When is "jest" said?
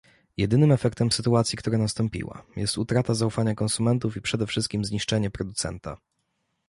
2.55-2.77